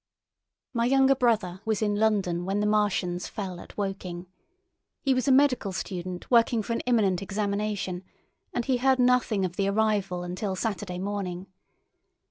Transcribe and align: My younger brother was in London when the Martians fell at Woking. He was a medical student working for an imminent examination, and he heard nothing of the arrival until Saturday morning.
My 0.73 0.87
younger 0.87 1.13
brother 1.13 1.61
was 1.63 1.83
in 1.83 1.93
London 1.93 2.43
when 2.43 2.59
the 2.59 2.65
Martians 2.65 3.27
fell 3.27 3.59
at 3.59 3.77
Woking. 3.77 4.25
He 4.99 5.13
was 5.13 5.27
a 5.27 5.31
medical 5.31 5.71
student 5.71 6.31
working 6.31 6.63
for 6.63 6.73
an 6.73 6.79
imminent 6.87 7.21
examination, 7.21 8.03
and 8.51 8.65
he 8.65 8.77
heard 8.77 8.97
nothing 8.97 9.45
of 9.45 9.57
the 9.57 9.67
arrival 9.69 10.23
until 10.23 10.55
Saturday 10.55 10.97
morning. 10.97 11.45